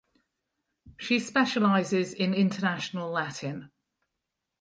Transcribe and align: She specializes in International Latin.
She 0.97 1.19
specializes 1.19 2.11
in 2.13 2.33
International 2.33 3.11
Latin. 3.11 3.69